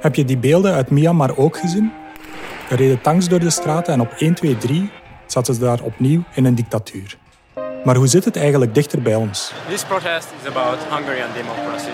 Heb 0.00 0.14
je 0.14 0.24
die 0.24 0.38
beelden 0.38 0.74
uit 0.74 0.90
Myanmar 0.90 1.36
ook 1.36 1.56
gezien? 1.56 1.92
Er 2.70 2.76
reden 2.76 3.00
tanks 3.00 3.28
door 3.28 3.40
de 3.40 3.50
straten 3.50 3.92
en 3.92 4.00
op 4.00 4.14
1, 4.18 4.34
2, 4.34 4.56
3 4.56 4.90
zaten 5.26 5.54
ze 5.54 5.60
daar 5.60 5.82
opnieuw 5.82 6.22
in 6.34 6.44
een 6.44 6.54
dictatuur. 6.54 7.18
Maar 7.84 7.96
hoe 7.96 8.06
zit 8.06 8.24
het 8.24 8.36
eigenlijk 8.36 8.74
dichter 8.74 9.02
bij 9.02 9.14
ons? 9.14 9.52
This 9.68 9.84
protest 9.84 10.28
is 10.42 10.48
about 10.48 10.78
Hungarian 10.90 11.28
democracy. 11.34 11.90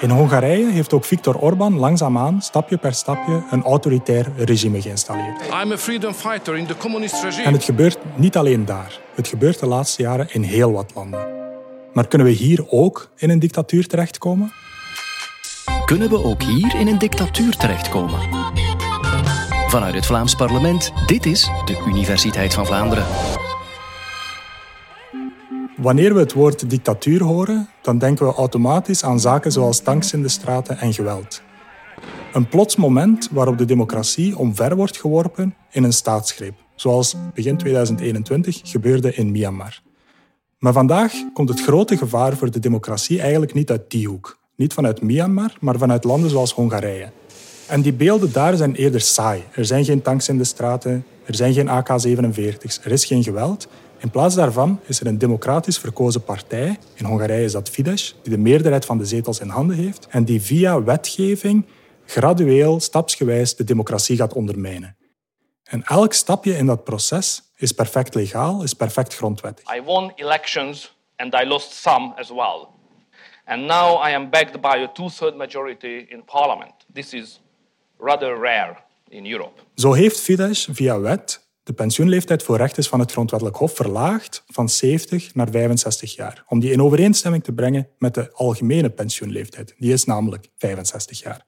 In 0.00 0.10
Hongarije 0.10 0.70
heeft 0.70 0.92
ook 0.92 1.04
Viktor 1.04 1.38
Orbán 1.38 1.78
langzaamaan, 1.78 2.42
stapje 2.42 2.76
per 2.76 2.94
stapje, 2.94 3.42
een 3.50 3.62
autoritair 3.62 4.26
regime 4.36 4.82
geïnstalleerd. 4.82 5.42
I'm 5.62 5.72
a 5.72 5.78
freedom 5.78 6.12
fighter 6.12 6.56
in 6.56 6.66
the 6.66 6.76
communist 6.76 7.22
regime. 7.22 7.44
En 7.44 7.52
het 7.52 7.64
gebeurt 7.64 7.98
niet 8.16 8.36
alleen 8.36 8.64
daar. 8.64 9.00
Het 9.14 9.28
gebeurt 9.28 9.58
de 9.60 9.66
laatste 9.66 10.02
jaren 10.02 10.26
in 10.32 10.42
heel 10.42 10.72
wat 10.72 10.92
landen. 10.94 11.26
Maar 11.92 12.08
kunnen 12.08 12.26
we 12.26 12.32
hier 12.32 12.70
ook 12.70 13.10
in 13.16 13.30
een 13.30 13.38
dictatuur 13.38 13.86
terechtkomen? 13.86 14.52
Kunnen 15.84 16.08
we 16.08 16.24
ook 16.24 16.42
hier 16.42 16.80
in 16.80 16.86
een 16.86 16.98
dictatuur 16.98 17.56
terechtkomen? 17.56 18.20
Vanuit 19.68 19.94
het 19.94 20.06
Vlaams 20.06 20.34
parlement, 20.34 20.92
dit 21.06 21.26
is 21.26 21.50
de 21.64 21.84
Universiteit 21.86 22.54
van 22.54 22.66
Vlaanderen. 22.66 23.06
Wanneer 25.76 26.14
we 26.14 26.20
het 26.20 26.32
woord 26.32 26.70
dictatuur 26.70 27.22
horen, 27.22 27.68
dan 27.82 27.98
denken 27.98 28.26
we 28.26 28.32
automatisch 28.32 29.04
aan 29.04 29.20
zaken 29.20 29.52
zoals 29.52 29.80
tanks 29.80 30.12
in 30.12 30.22
de 30.22 30.28
straten 30.28 30.78
en 30.78 30.92
geweld. 30.92 31.42
Een 32.32 32.48
plots 32.48 32.76
moment 32.76 33.28
waarop 33.30 33.58
de 33.58 33.64
democratie 33.64 34.38
omver 34.38 34.76
wordt 34.76 34.96
geworpen 34.96 35.54
in 35.70 35.84
een 35.84 35.92
staatsgreep, 35.92 36.54
zoals 36.74 37.16
begin 37.34 37.56
2021 37.56 38.60
gebeurde 38.62 39.14
in 39.14 39.30
Myanmar. 39.30 39.82
Maar 40.58 40.72
vandaag 40.72 41.12
komt 41.32 41.48
het 41.48 41.62
grote 41.62 41.96
gevaar 41.96 42.36
voor 42.36 42.50
de 42.50 42.58
democratie 42.58 43.20
eigenlijk 43.20 43.54
niet 43.54 43.70
uit 43.70 43.90
die 43.90 44.08
hoek. 44.08 44.42
Niet 44.56 44.72
vanuit 44.72 45.02
Myanmar, 45.02 45.56
maar 45.60 45.78
vanuit 45.78 46.04
landen 46.04 46.30
zoals 46.30 46.52
Hongarije. 46.52 47.10
En 47.66 47.82
die 47.82 47.92
beelden 47.92 48.32
daar 48.32 48.56
zijn 48.56 48.74
eerder 48.74 49.00
saai. 49.00 49.44
Er 49.52 49.64
zijn 49.64 49.84
geen 49.84 50.02
tanks 50.02 50.28
in 50.28 50.38
de 50.38 50.44
straten, 50.44 51.06
er 51.24 51.34
zijn 51.34 51.52
geen 51.52 51.68
AK-47's, 51.68 52.80
er 52.82 52.92
is 52.92 53.04
geen 53.04 53.22
geweld. 53.22 53.68
In 53.98 54.10
plaats 54.10 54.34
daarvan 54.34 54.80
is 54.86 55.00
er 55.00 55.06
een 55.06 55.18
democratisch 55.18 55.78
verkozen 55.78 56.24
partij, 56.24 56.78
in 56.94 57.04
Hongarije 57.04 57.44
is 57.44 57.52
dat 57.52 57.68
Fidesz, 57.68 58.14
die 58.22 58.32
de 58.32 58.38
meerderheid 58.38 58.84
van 58.84 58.98
de 58.98 59.04
zetels 59.04 59.40
in 59.40 59.48
handen 59.48 59.76
heeft 59.76 60.06
en 60.10 60.24
die 60.24 60.42
via 60.42 60.82
wetgeving 60.82 61.66
gradueel, 62.06 62.80
stapsgewijs 62.80 63.56
de 63.56 63.64
democratie 63.64 64.16
gaat 64.16 64.32
ondermijnen. 64.32 64.96
En 65.64 65.82
elk 65.84 66.12
stapje 66.12 66.56
in 66.56 66.66
dat 66.66 66.84
proces 66.84 67.42
is 67.56 67.72
perfect 67.72 68.14
legaal, 68.14 68.62
is 68.62 68.74
perfect 68.74 69.14
grondwettig. 69.14 69.74
I 69.76 69.82
won 69.82 70.12
elections 70.14 70.96
and 71.16 71.34
I 71.34 71.46
lost 71.46 71.72
some 71.72 72.12
as 72.16 72.28
well. 72.28 72.73
And 73.44 73.66
now 73.66 74.08
I 74.08 74.14
am 74.14 74.30
backed 74.30 74.60
by 74.60 74.82
a 74.82 74.92
two-third 74.92 75.36
majority 75.36 76.06
in 76.08 76.24
parliament. 76.24 76.72
This 76.92 77.12
is 77.12 77.40
rather 77.98 78.38
rare 78.38 78.76
in 79.08 79.26
Europe. 79.26 79.60
Zo 79.74 79.92
heeft 79.92 80.20
Fidesz 80.20 80.68
via 80.70 81.00
wet 81.00 81.42
de 81.62 81.72
pensioenleeftijd 81.72 82.42
voor 82.42 82.56
rechters 82.56 82.88
van 82.88 83.00
het 83.00 83.12
Grondwettelijk 83.12 83.56
Hof 83.56 83.74
verlaagd 83.74 84.44
van 84.46 84.68
70 84.68 85.34
naar 85.34 85.48
65 85.50 86.14
jaar, 86.14 86.44
om 86.48 86.60
die 86.60 86.72
in 86.72 86.82
overeenstemming 86.82 87.44
te 87.44 87.52
brengen 87.52 87.88
met 87.98 88.14
de 88.14 88.32
algemene 88.32 88.90
pensioenleeftijd. 88.90 89.74
Die 89.78 89.92
is 89.92 90.04
namelijk 90.04 90.48
65 90.56 91.22
jaar. 91.22 91.44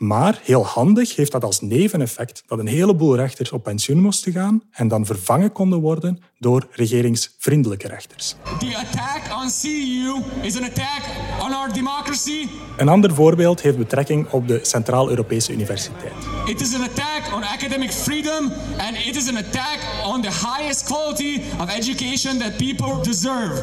Maar 0.00 0.40
heel 0.42 0.66
handig 0.66 1.16
heeft 1.16 1.32
dat 1.32 1.44
als 1.44 1.60
neveneffect 1.60 2.42
dat 2.46 2.58
een 2.58 2.66
heleboel 2.66 3.16
rechters 3.16 3.52
op 3.52 3.62
pensioen 3.62 4.00
moesten 4.00 4.32
gaan 4.32 4.62
en 4.70 4.88
dan 4.88 5.06
vervangen 5.06 5.52
konden 5.52 5.80
worden 5.80 6.22
door 6.38 6.66
regeringsvriendelijke 6.70 7.88
rechters. 7.88 8.34
The 8.58 8.76
attack 8.76 9.38
on 9.42 9.50
CU 9.60 10.22
is 10.42 10.56
an 10.56 10.64
attack 10.64 11.02
on 11.42 11.52
our 11.52 11.72
democracy. 11.72 12.46
Een 12.76 12.88
ander 12.88 13.14
voorbeeld 13.14 13.60
heeft 13.62 13.78
betrekking 13.78 14.30
op 14.30 14.48
de 14.48 14.58
Centraal-Europese 14.62 15.52
Universiteit. 15.52 16.12
It 16.46 16.60
is 16.60 16.74
an 16.74 16.82
attack 16.82 17.34
on 17.34 17.42
academic 17.42 17.90
freedom 17.90 18.52
and 18.78 19.06
it 19.06 19.16
is 19.16 19.28
an 19.28 19.36
attack 19.36 19.78
on 20.04 20.22
the 20.22 20.30
highest 20.30 20.84
quality 20.84 21.40
of 21.60 21.68
education 21.68 22.38
that 22.38 22.56
people 22.56 23.02
deserve. 23.02 23.62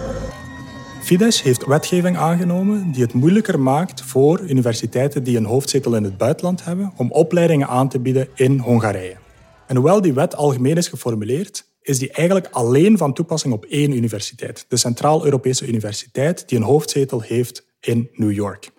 Fidesz 1.01 1.41
heeft 1.41 1.65
wetgeving 1.65 2.17
aangenomen 2.17 2.91
die 2.91 3.01
het 3.01 3.13
moeilijker 3.13 3.59
maakt 3.59 4.01
voor 4.01 4.39
universiteiten 4.39 5.23
die 5.23 5.37
een 5.37 5.45
hoofdzetel 5.45 5.95
in 5.95 6.03
het 6.03 6.17
buitenland 6.17 6.63
hebben 6.63 6.93
om 6.95 7.11
opleidingen 7.11 7.67
aan 7.67 7.89
te 7.89 7.99
bieden 7.99 8.27
in 8.35 8.59
Hongarije. 8.59 9.15
En 9.67 9.75
hoewel 9.75 10.01
die 10.01 10.13
wet 10.13 10.35
algemeen 10.35 10.77
is 10.77 10.87
geformuleerd, 10.87 11.65
is 11.81 11.99
die 11.99 12.11
eigenlijk 12.11 12.47
alleen 12.51 12.97
van 12.97 13.13
toepassing 13.13 13.53
op 13.53 13.65
één 13.65 13.91
universiteit, 13.91 14.65
de 14.67 14.77
Centraal-Europese 14.77 15.67
Universiteit, 15.67 16.49
die 16.49 16.57
een 16.57 16.63
hoofdzetel 16.63 17.21
heeft 17.21 17.65
in 17.79 18.09
New 18.13 18.31
York. 18.31 18.71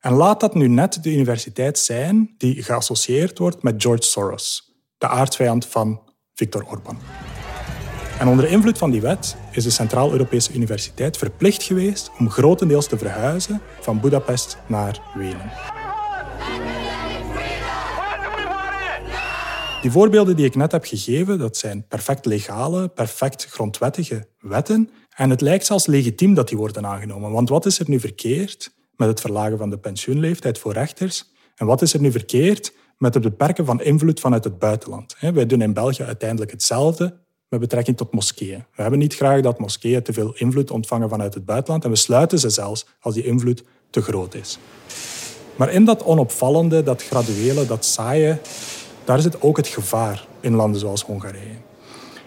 En 0.00 0.12
laat 0.12 0.40
dat 0.40 0.54
nu 0.54 0.68
net 0.68 1.02
de 1.02 1.12
universiteit 1.12 1.78
zijn 1.78 2.34
die 2.38 2.62
geassocieerd 2.62 3.38
wordt 3.38 3.62
met 3.62 3.82
George 3.82 4.02
Soros, 4.02 4.74
de 4.98 5.08
aardsvijand 5.08 5.66
van 5.66 6.00
Viktor 6.34 6.64
Orbán. 6.64 6.98
En 8.18 8.28
onder 8.28 8.48
invloed 8.48 8.78
van 8.78 8.90
die 8.90 9.00
wet 9.00 9.36
is 9.50 9.64
de 9.64 9.70
Centraal-Europese 9.70 10.52
Universiteit 10.52 11.16
verplicht 11.16 11.62
geweest 11.62 12.10
om 12.18 12.30
grotendeels 12.30 12.86
te 12.86 12.98
verhuizen 12.98 13.60
van 13.80 14.00
Budapest 14.00 14.58
naar 14.66 15.00
Wenen. 15.14 15.50
Die 19.82 19.90
voorbeelden 19.90 20.36
die 20.36 20.46
ik 20.46 20.54
net 20.54 20.72
heb 20.72 20.84
gegeven, 20.84 21.38
dat 21.38 21.56
zijn 21.56 21.86
perfect 21.88 22.26
legale, 22.26 22.88
perfect 22.88 23.44
grondwettige 23.44 24.28
wetten. 24.38 24.90
En 25.16 25.30
het 25.30 25.40
lijkt 25.40 25.66
zelfs 25.66 25.86
legitiem 25.86 26.34
dat 26.34 26.48
die 26.48 26.58
worden 26.58 26.86
aangenomen. 26.86 27.30
Want 27.30 27.48
wat 27.48 27.66
is 27.66 27.78
er 27.78 27.88
nu 27.88 28.00
verkeerd 28.00 28.74
met 28.96 29.08
het 29.08 29.20
verlagen 29.20 29.58
van 29.58 29.70
de 29.70 29.78
pensioenleeftijd 29.78 30.58
voor 30.58 30.72
rechters? 30.72 31.24
En 31.56 31.66
wat 31.66 31.82
is 31.82 31.94
er 31.94 32.00
nu 32.00 32.10
verkeerd 32.10 32.72
met 32.96 33.14
het 33.14 33.22
beperken 33.22 33.64
van 33.64 33.82
invloed 33.82 34.20
vanuit 34.20 34.44
het 34.44 34.58
buitenland? 34.58 35.16
Wij 35.20 35.46
doen 35.46 35.62
in 35.62 35.72
België 35.72 36.02
uiteindelijk 36.02 36.50
hetzelfde 36.50 37.26
met 37.48 37.60
betrekking 37.60 37.96
tot 37.96 38.12
moskeeën. 38.12 38.64
We 38.74 38.82
hebben 38.82 38.98
niet 38.98 39.14
graag 39.14 39.40
dat 39.40 39.58
moskeeën 39.58 40.02
te 40.02 40.12
veel 40.12 40.32
invloed 40.34 40.70
ontvangen 40.70 41.08
vanuit 41.08 41.34
het 41.34 41.44
buitenland 41.44 41.84
en 41.84 41.90
we 41.90 41.96
sluiten 41.96 42.38
ze 42.38 42.50
zelfs 42.50 42.86
als 43.00 43.14
die 43.14 43.24
invloed 43.24 43.64
te 43.90 44.02
groot 44.02 44.34
is. 44.34 44.58
Maar 45.56 45.72
in 45.72 45.84
dat 45.84 46.04
onopvallende, 46.04 46.82
dat 46.82 47.02
graduele, 47.02 47.66
dat 47.66 47.84
saaie, 47.84 48.38
daar 49.04 49.20
zit 49.20 49.42
ook 49.42 49.56
het 49.56 49.66
gevaar 49.66 50.26
in 50.40 50.54
landen 50.54 50.80
zoals 50.80 51.02
Hongarije. 51.02 51.56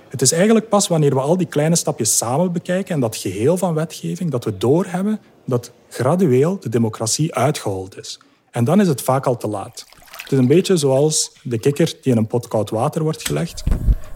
Het 0.09 0.21
is 0.21 0.31
eigenlijk 0.31 0.69
pas 0.69 0.87
wanneer 0.87 1.13
we 1.13 1.19
al 1.19 1.37
die 1.37 1.47
kleine 1.47 1.75
stapjes 1.75 2.17
samen 2.17 2.51
bekijken 2.51 2.93
en 2.93 2.99
dat 2.99 3.15
geheel 3.15 3.57
van 3.57 3.73
wetgeving, 3.73 4.31
dat 4.31 4.43
we 4.43 4.57
doorhebben 4.57 5.19
dat 5.45 5.71
gradueel 5.89 6.59
de 6.59 6.69
democratie 6.69 7.35
uitgehold 7.35 7.97
is. 7.97 8.19
En 8.51 8.63
dan 8.63 8.81
is 8.81 8.87
het 8.87 9.01
vaak 9.01 9.25
al 9.25 9.37
te 9.37 9.47
laat. 9.47 9.85
Het 10.21 10.31
is 10.31 10.37
een 10.37 10.47
beetje 10.47 10.77
zoals 10.77 11.31
de 11.43 11.59
kikker 11.59 11.93
die 12.01 12.11
in 12.11 12.17
een 12.17 12.27
pot 12.27 12.47
koud 12.47 12.69
water 12.69 13.03
wordt 13.03 13.27
gelegd, 13.27 13.63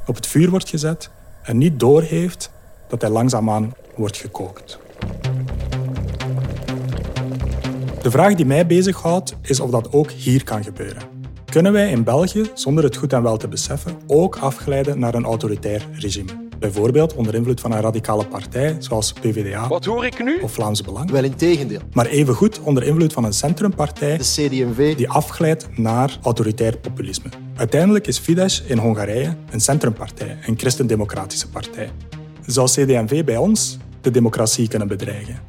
op 0.06 0.16
het 0.16 0.28
vuur 0.28 0.50
wordt 0.50 0.70
gezet 0.70 1.10
en 1.44 1.58
niet 1.58 1.80
doorheeft 1.80 2.52
dat 2.88 3.02
hij 3.02 3.10
langzaamaan 3.10 3.74
wordt 3.96 4.18
gekookt. 4.18 4.80
De 8.02 8.12
vraag 8.12 8.36
die 8.36 8.46
mij 8.46 8.68
bezighoudt 8.68 9.36
is 9.42 9.60
of 9.60 9.70
dat 9.70 9.92
ook 9.92 10.12
hier 10.12 10.44
kan 10.44 10.64
gebeuren. 10.64 11.02
Kunnen 11.46 11.72
wij 11.72 11.90
in 11.92 12.04
België, 12.04 12.44
zonder 12.54 12.84
het 12.84 12.96
goed 12.96 13.14
en 13.14 13.24
wel 13.24 13.38
te 13.38 13.48
beseffen, 13.48 13.98
ook 14.08 14.38
afglijden 14.38 15.00
naar 15.00 15.14
een 15.14 15.26
autoritair 15.26 15.88
regime? 15.94 16.45
Bijvoorbeeld 16.60 17.14
onder 17.14 17.36
invloed 17.36 17.60
van 17.60 17.72
een 17.72 17.82
radicale 17.82 18.28
partij 18.28 18.76
zoals 18.80 19.14
PvdA 19.14 19.68
Wat 19.68 19.86
hoor 19.86 20.06
ik 20.06 20.24
nu? 20.24 20.40
of 20.40 20.52
Vlaams 20.54 20.82
Belang. 20.82 21.12
Wel 21.12 21.24
in 21.24 21.36
tegendeel. 21.36 21.80
Maar 21.94 22.06
evengoed 22.06 22.60
onder 22.60 22.84
invloed 22.84 23.14
van 23.14 23.24
een 23.24 23.34
centrumpartij 23.34 24.18
De 24.18 24.24
CD&V 24.24 24.96
die 24.96 25.10
afglijdt 25.10 25.78
naar 25.78 26.18
autoritair 26.24 26.78
populisme. 26.78 27.30
Uiteindelijk 27.56 28.08
is 28.08 28.18
Fidesz 28.18 28.62
in 28.68 28.78
Hongarije 28.78 29.36
een 29.52 29.62
centrumpartij, 29.62 30.38
een 30.46 30.58
christendemocratische 30.60 31.50
partij. 31.50 31.92
Zou 32.46 32.68
CD&V 32.68 33.24
bij 33.24 33.38
ons 33.38 33.78
de 34.02 34.12
democratie 34.12 34.68
kunnen 34.68 34.88
bedreigen? 34.88 35.40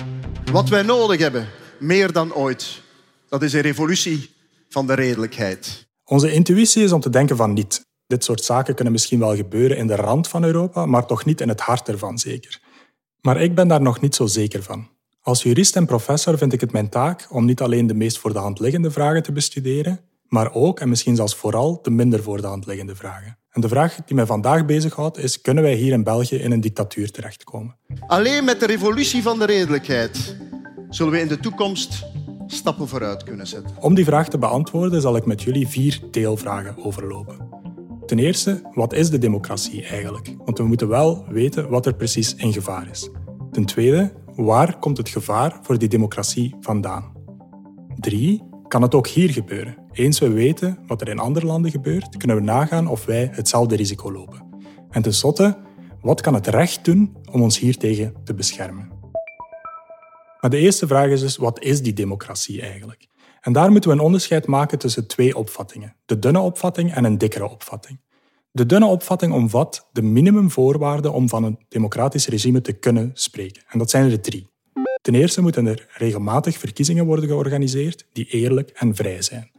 Wat 0.53 0.69
wij 0.69 0.83
nodig 0.83 1.21
hebben, 1.21 1.47
meer 1.79 2.13
dan 2.13 2.35
ooit, 2.35 2.83
dat 3.29 3.43
is 3.43 3.53
een 3.53 3.61
revolutie 3.61 4.31
van 4.69 4.87
de 4.87 4.95
redelijkheid. 4.95 5.87
Onze 6.05 6.33
intuïtie 6.33 6.85
is 6.85 6.93
om 6.93 7.01
te 7.01 7.11
denken 7.11 7.37
van 7.37 7.53
niet. 7.53 7.85
Dit 8.07 8.25
soort 8.25 8.45
zaken 8.45 8.75
kunnen 8.75 8.93
misschien 8.93 9.19
wel 9.19 9.37
gebeuren 9.37 9.77
in 9.77 9.87
de 9.87 9.97
rand 9.97 10.29
van 10.29 10.45
Europa, 10.45 10.87
maar 10.87 11.07
toch 11.07 11.25
niet 11.25 11.41
in 11.41 11.49
het 11.49 11.61
hart 11.61 11.89
ervan 11.89 12.19
zeker. 12.19 12.61
Maar 13.21 13.41
ik 13.41 13.55
ben 13.55 13.69
daar 13.69 13.83
nog 13.83 14.01
niet 14.01 14.15
zo 14.15 14.27
zeker 14.27 14.63
van. 14.63 14.89
Als 15.21 15.43
jurist 15.43 15.77
en 15.77 15.87
professor 15.87 16.39
vind 16.39 16.53
ik 16.53 16.61
het 16.61 16.73
mijn 16.73 16.89
taak 16.89 17.27
om 17.31 17.45
niet 17.45 17.61
alleen 17.61 17.87
de 17.87 17.95
meest 17.95 18.19
voor 18.19 18.33
de 18.33 18.39
hand 18.39 18.59
liggende 18.59 18.91
vragen 18.91 19.23
te 19.23 19.33
bestuderen, 19.33 20.01
maar 20.29 20.55
ook 20.55 20.81
en 20.81 20.89
misschien 20.89 21.17
zelfs 21.17 21.35
vooral 21.35 21.79
de 21.83 21.91
minder 21.91 22.23
voor 22.23 22.41
de 22.41 22.47
hand 22.47 22.67
liggende 22.67 22.97
vragen. 22.97 23.39
En 23.51 23.61
de 23.61 23.69
vraag 23.69 23.95
die 24.07 24.17
mij 24.17 24.27
vandaag 24.27 24.67
bezighoudt 24.67 25.19
is: 25.19 25.41
kunnen 25.41 25.63
wij 25.63 25.75
hier 25.75 25.93
in 25.93 26.03
België 26.03 26.37
in 26.37 26.53
een 26.53 26.61
dictatuur 26.61 27.11
terechtkomen? 27.11 27.77
Alleen 28.07 28.45
met 28.45 28.61
de 28.61 28.67
revolutie 28.67 29.23
van 29.23 29.39
de 29.39 29.47
redelijkheid 29.47 30.37
zullen 30.89 31.13
we 31.13 31.21
in 31.21 31.29
de 31.29 31.39
toekomst 31.39 32.05
stappen 32.47 32.89
vooruit 32.89 33.23
kunnen 33.23 33.47
zetten. 33.47 33.77
Om 33.81 33.95
die 33.95 34.05
vraag 34.05 34.29
te 34.29 34.39
beantwoorden 34.39 35.01
zal 35.01 35.17
ik 35.17 35.27
met 35.27 35.43
jullie 35.43 35.69
vier 35.69 36.01
deelvragen 36.11 36.85
overlopen. 36.85 37.56
Ten 38.07 38.19
eerste, 38.19 38.63
wat 38.75 38.93
is 38.93 39.11
de 39.11 39.19
democratie 39.19 39.87
eigenlijk? 39.87 40.35
Want 40.45 40.59
we 40.59 40.65
moeten 40.65 40.89
wel 40.89 41.25
weten 41.29 41.69
wat 41.69 41.87
er 41.87 41.95
precies 41.95 42.35
in 42.35 42.53
gevaar 42.53 42.91
is. 42.91 43.11
Ten 43.51 43.65
tweede, 43.65 44.13
waar 44.35 44.79
komt 44.79 44.97
het 44.97 45.09
gevaar 45.09 45.59
voor 45.63 45.79
die 45.79 45.89
democratie 45.89 46.55
vandaan? 46.61 47.13
Drie, 47.95 48.43
kan 48.69 48.83
het 48.83 48.95
ook 48.95 49.07
hier 49.07 49.31
gebeuren, 49.31 49.87
Eens 49.97 50.19
we 50.19 50.29
weten 50.29 50.79
wat 50.87 51.01
er 51.01 51.09
in 51.09 51.19
andere 51.19 51.47
landen 51.47 51.71
gebeurt, 51.71 52.17
kunnen 52.17 52.37
we 52.37 52.43
nagaan 52.43 52.89
of 52.89 53.05
wij 53.05 53.29
hetzelfde 53.33 53.77
risico 53.77 54.13
lopen. 54.13 54.43
En 54.91 55.03
tenslotte, 55.03 55.57
wat 56.01 56.21
kan 56.21 56.35
het 56.35 56.47
recht 56.47 56.85
doen 56.85 57.17
om 57.33 57.43
ons 57.43 57.59
hiertegen 57.59 58.15
te 58.25 58.35
beschermen? 58.35 58.91
Maar 60.41 60.51
de 60.51 60.59
eerste 60.59 60.87
vraag 60.87 61.09
is 61.09 61.21
dus, 61.21 61.37
wat 61.37 61.63
is 61.63 61.83
die 61.83 61.93
democratie 61.93 62.63
eigenlijk? 62.63 63.07
En 63.47 63.53
daar 63.53 63.71
moeten 63.71 63.91
we 63.91 63.97
een 63.97 64.03
onderscheid 64.03 64.47
maken 64.47 64.79
tussen 64.79 65.07
twee 65.07 65.37
opvattingen. 65.37 65.97
De 66.07 66.19
dunne 66.19 66.39
opvatting 66.39 66.95
en 66.95 67.05
een 67.05 67.19
dikkere 67.19 67.49
opvatting. 67.49 68.01
De 68.51 68.67
dunne 68.67 68.87
opvatting 68.87 69.33
omvat 69.33 69.89
de 69.93 70.03
minimumvoorwaarden 70.03 71.13
om 71.13 71.29
van 71.29 71.45
een 71.45 71.59
democratisch 71.69 72.29
regime 72.29 72.61
te 72.61 72.73
kunnen 72.73 73.11
spreken. 73.15 73.63
En 73.69 73.79
dat 73.79 73.91
zijn 73.91 74.11
er 74.11 74.21
drie. 74.21 74.49
Ten 75.01 75.15
eerste 75.15 75.43
moeten 75.43 75.67
er 75.67 75.87
regelmatig 75.93 76.59
verkiezingen 76.59 77.07
worden 77.07 77.29
georganiseerd 77.29 78.07
die 78.13 78.25
eerlijk 78.25 78.71
en 78.71 78.95
vrij 78.95 79.23
zijn. 79.23 79.51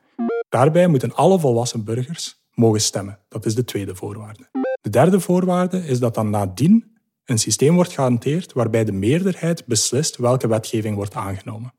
Daarbij 0.49 0.87
moeten 0.87 1.15
alle 1.15 1.39
volwassen 1.39 1.83
burgers 1.83 2.41
mogen 2.53 2.81
stemmen. 2.81 3.19
Dat 3.29 3.45
is 3.45 3.55
de 3.55 3.63
tweede 3.63 3.95
voorwaarde. 3.95 4.49
De 4.81 4.89
derde 4.89 5.19
voorwaarde 5.19 5.85
is 5.85 5.99
dat 5.99 6.15
dan 6.15 6.29
nadien 6.29 6.97
een 7.25 7.39
systeem 7.39 7.75
wordt 7.75 7.93
gehanteerd 7.93 8.53
waarbij 8.53 8.83
de 8.83 8.91
meerderheid 8.91 9.65
beslist 9.65 10.17
welke 10.17 10.47
wetgeving 10.47 10.95
wordt 10.95 11.13
aangenomen. 11.13 11.73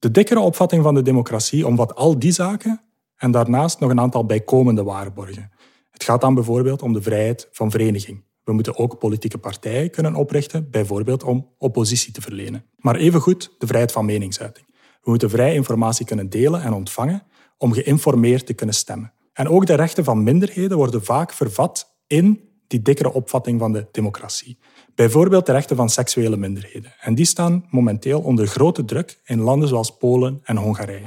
De 0.00 0.10
dikkere 0.10 0.40
opvatting 0.40 0.82
van 0.82 0.94
de 0.94 1.02
democratie 1.02 1.66
omvat 1.66 1.94
al 1.94 2.18
die 2.18 2.32
zaken 2.32 2.80
en 3.16 3.30
daarnaast 3.30 3.80
nog 3.80 3.90
een 3.90 4.00
aantal 4.00 4.24
bijkomende 4.24 4.82
waarborgen. 4.82 5.50
Het 5.90 6.04
gaat 6.04 6.20
dan 6.20 6.34
bijvoorbeeld 6.34 6.82
om 6.82 6.92
de 6.92 7.02
vrijheid 7.02 7.48
van 7.52 7.70
vereniging. 7.70 8.24
We 8.44 8.52
moeten 8.52 8.78
ook 8.78 8.98
politieke 8.98 9.38
partijen 9.38 9.90
kunnen 9.90 10.14
oprichten, 10.14 10.70
bijvoorbeeld 10.70 11.22
om 11.22 11.54
oppositie 11.58 12.12
te 12.12 12.20
verlenen. 12.20 12.64
Maar 12.76 12.96
evengoed 12.96 13.54
de 13.58 13.66
vrijheid 13.66 13.92
van 13.92 14.04
meningsuiting. 14.04 14.66
We 15.02 15.10
moeten 15.10 15.30
vrij 15.30 15.54
informatie 15.54 16.06
kunnen 16.06 16.30
delen 16.30 16.62
en 16.62 16.72
ontvangen 16.72 17.22
om 17.58 17.72
geïnformeerd 17.72 18.46
te 18.46 18.54
kunnen 18.54 18.74
stemmen. 18.74 19.12
En 19.32 19.48
ook 19.48 19.66
de 19.66 19.74
rechten 19.74 20.04
van 20.04 20.22
minderheden 20.22 20.76
worden 20.76 21.04
vaak 21.04 21.32
vervat 21.32 22.00
in 22.06 22.49
die 22.70 22.82
dikkere 22.82 23.12
opvatting 23.12 23.60
van 23.60 23.72
de 23.72 23.86
democratie. 23.92 24.58
Bijvoorbeeld 24.94 25.46
de 25.46 25.52
rechten 25.52 25.76
van 25.76 25.88
seksuele 25.88 26.36
minderheden. 26.36 26.92
En 27.00 27.14
die 27.14 27.24
staan 27.24 27.66
momenteel 27.70 28.20
onder 28.20 28.46
grote 28.46 28.84
druk 28.84 29.20
in 29.24 29.40
landen 29.40 29.68
zoals 29.68 29.96
Polen 29.96 30.40
en 30.44 30.56
Hongarije. 30.56 31.06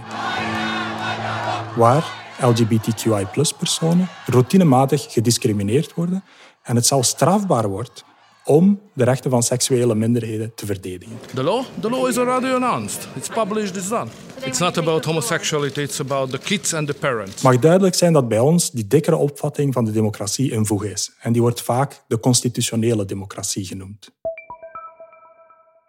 Waar 1.75 2.21
LGBTQI-personen 2.39 4.07
routinematig 4.25 5.06
gediscrimineerd 5.10 5.94
worden 5.94 6.24
en 6.63 6.75
het 6.75 6.86
zelfs 6.86 7.10
strafbaar 7.10 7.69
wordt 7.69 8.06
om 8.45 8.81
de 8.94 9.04
rechten 9.04 9.31
van 9.31 9.44
seksuele 9.44 9.95
minderheden 9.95 10.51
te 10.56 10.66
verdedigen. 10.66 11.18
The 11.34 11.44
law? 11.44 11.63
The 11.80 11.90
law 11.90 12.07
is 12.07 12.18
already 12.18 12.48
announced. 12.48 13.07
It's 13.16 13.30
published, 13.30 13.75
it's 13.75 13.90
done. 13.90 14.10
It's 14.45 14.60
not 14.60 14.78
about 14.78 15.06
homosexuality, 15.06 15.81
it's 15.81 16.00
about 16.00 16.30
the 16.30 16.38
kids 16.38 16.74
and 16.74 16.88
the 16.88 16.94
parents. 16.94 17.34
Het 17.34 17.44
mag 17.44 17.60
duidelijk 17.60 17.95
zijn 17.95 18.13
dat 18.13 18.28
bij 18.28 18.40
ons 18.40 18.72
die 18.72 18.88
dikkere 18.88 19.16
opvatting 19.16 19.74
van 19.74 19.86
de 19.86 19.92
democratie 19.92 20.51
in 20.51 20.66
voeg 20.66 20.84
is. 20.84 21.12
En 21.19 21.31
die 21.34 21.42
wordt 21.42 21.62
vaak 21.62 22.04
de 22.07 22.19
constitutionele 22.19 23.06
democratie 23.06 23.66
genoemd. 23.66 24.12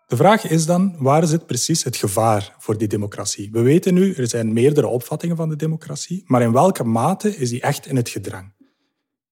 De 0.06 0.17
vraag 0.17 0.49
is 0.49 0.67
dan, 0.67 0.95
waar 0.99 1.27
zit 1.27 1.47
precies 1.47 1.85
het 1.85 1.97
gevaar 1.97 2.55
voor 2.59 2.79
die 2.79 2.89
democratie? 2.89 3.49
We 3.53 3.61
weten 3.61 3.95
nu, 3.95 4.12
er 4.12 4.29
zijn 4.29 4.53
meerdere 4.53 4.87
opvattingen 4.87 5.37
van 5.37 5.49
de 5.49 5.56
democratie, 5.56 6.23
maar 6.27 6.43
in 6.43 6.53
welke 6.53 6.85
mate 6.85 7.37
is 7.37 7.51
die 7.51 7.61
echt 7.61 7.87
in 7.87 7.97
het 7.97 8.09
gedrang? 8.09 8.53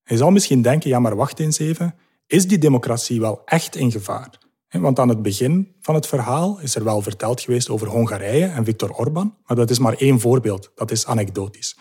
Je 0.05 0.17
zal 0.17 0.31
misschien 0.31 0.61
denken, 0.61 0.89
ja 0.89 0.99
maar 0.99 1.15
wacht 1.15 1.39
eens 1.39 1.59
even, 1.59 1.95
is 2.27 2.47
die 2.47 2.57
democratie 2.57 3.19
wel 3.19 3.41
echt 3.45 3.75
in 3.75 3.91
gevaar? 3.91 4.41
Want 4.69 4.99
aan 4.99 5.09
het 5.09 5.21
begin 5.21 5.75
van 5.81 5.95
het 5.95 6.07
verhaal 6.07 6.59
is 6.59 6.75
er 6.75 6.83
wel 6.83 7.01
verteld 7.01 7.41
geweest 7.41 7.69
over 7.69 7.87
Hongarije 7.87 8.45
en 8.45 8.65
Viktor 8.65 8.91
Orban, 8.91 9.37
maar 9.45 9.57
dat 9.57 9.69
is 9.69 9.79
maar 9.79 9.93
één 9.93 10.19
voorbeeld, 10.19 10.71
dat 10.75 10.91
is 10.91 11.05
anekdotisch. 11.05 11.77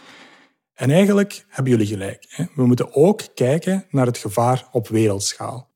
En 0.74 0.90
eigenlijk 0.90 1.44
hebben 1.48 1.72
jullie 1.72 1.86
gelijk. 1.86 2.48
We 2.54 2.66
moeten 2.66 2.94
ook 2.94 3.22
kijken 3.34 3.86
naar 3.90 4.06
het 4.06 4.18
gevaar 4.18 4.68
op 4.72 4.88
wereldschaal. 4.88 5.70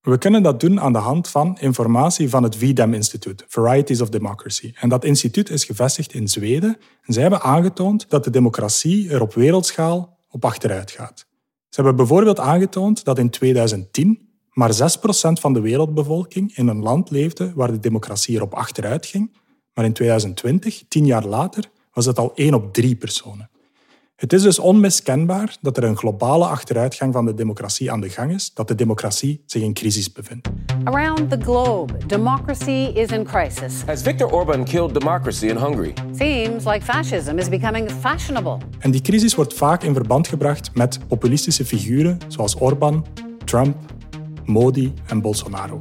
We 0.00 0.18
kunnen 0.18 0.42
dat 0.42 0.60
doen 0.60 0.80
aan 0.80 0.92
de 0.92 0.98
hand 0.98 1.28
van 1.28 1.58
informatie 1.60 2.28
van 2.28 2.42
het 2.42 2.56
VDEM-instituut, 2.56 3.44
Varieties 3.48 4.00
of 4.00 4.08
Democracy. 4.08 4.72
En 4.74 4.88
dat 4.88 5.04
instituut 5.04 5.50
is 5.50 5.64
gevestigd 5.64 6.14
in 6.14 6.28
Zweden 6.28 6.76
en 7.02 7.12
zij 7.12 7.22
hebben 7.22 7.40
aangetoond 7.40 8.10
dat 8.10 8.24
de 8.24 8.30
democratie 8.30 9.10
er 9.10 9.20
op 9.20 9.34
wereldschaal 9.34 10.18
op 10.28 10.44
achteruit 10.44 10.90
gaat. 10.90 11.26
Ze 11.72 11.80
hebben 11.80 11.96
bijvoorbeeld 11.96 12.40
aangetoond 12.40 13.04
dat 13.04 13.18
in 13.18 13.30
2010 13.30 14.28
maar 14.50 14.72
6% 14.72 14.76
van 15.32 15.52
de 15.52 15.60
wereldbevolking 15.60 16.56
in 16.56 16.68
een 16.68 16.82
land 16.82 17.10
leefde 17.10 17.52
waar 17.54 17.72
de 17.72 17.78
democratie 17.78 18.36
erop 18.36 18.54
achteruit 18.54 19.06
ging, 19.06 19.36
maar 19.74 19.84
in 19.84 19.92
2020, 19.92 20.82
tien 20.88 21.06
jaar 21.06 21.24
later, 21.24 21.70
was 21.92 22.06
het 22.06 22.18
al 22.18 22.32
1 22.34 22.54
op 22.54 22.72
3 22.72 22.96
personen. 22.96 23.50
Het 24.16 24.32
is 24.32 24.42
dus 24.42 24.58
onmiskenbaar 24.58 25.56
dat 25.60 25.76
er 25.76 25.84
een 25.84 25.96
globale 25.96 26.46
achteruitgang 26.46 27.12
van 27.12 27.24
de 27.24 27.34
democratie 27.34 27.92
aan 27.92 28.00
de 28.00 28.10
gang 28.10 28.32
is, 28.32 28.54
dat 28.54 28.68
de 28.68 28.74
democratie 28.74 29.42
zich 29.46 29.62
in 29.62 29.74
crisis 29.74 30.12
bevindt. 30.12 30.48
Around 30.84 31.30
the 31.30 31.36
globe, 31.36 32.06
democracy 32.06 32.92
is 32.94 33.10
in 33.10 33.24
crisis. 33.24 33.82
Has 33.86 34.02
Viktor 34.02 34.26
Orban 34.26 34.64
killed 34.64 34.92
democracy 34.92 35.48
in 35.48 35.56
Hungary? 35.56 35.94
Seems 36.12 36.64
like 36.64 36.84
fascism 36.84 37.38
is 37.38 37.48
becoming 37.48 37.90
fashionable. 37.90 38.58
En 38.78 38.90
die 38.90 39.00
crisis 39.00 39.34
wordt 39.34 39.54
vaak 39.54 39.82
in 39.82 39.94
verband 39.94 40.28
gebracht 40.28 40.74
met 40.74 40.98
populistische 41.08 41.64
figuren 41.64 42.18
zoals 42.28 42.54
Orban, 42.54 43.06
Trump, 43.44 43.76
Modi 44.44 44.94
en 45.06 45.20
Bolsonaro. 45.20 45.78